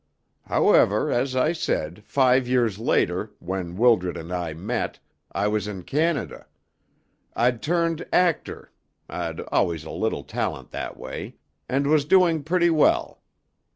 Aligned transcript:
However, 0.47 1.11
as 1.11 1.35
I 1.35 1.51
said, 1.53 2.03
five 2.03 2.47
years 2.47 2.79
later, 2.79 3.33
when 3.37 3.77
Wildred 3.77 4.17
and 4.17 4.33
I 4.33 4.51
met, 4.55 4.97
I 5.31 5.47
was 5.47 5.67
in 5.67 5.83
Canada; 5.83 6.47
I'd 7.35 7.61
turned 7.61 8.07
actor 8.11 8.71
(I'd 9.07 9.41
always 9.51 9.83
a 9.83 9.91
little 9.91 10.23
talent 10.23 10.71
that 10.71 10.97
way), 10.97 11.35
and 11.69 11.85
was 11.85 12.03
doing 12.05 12.41
pretty 12.41 12.71
well. 12.71 13.21